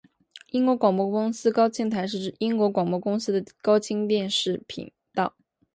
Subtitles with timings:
[0.49, 5.35] 英国广播公司高清台是英国广播公司的高清电视频道。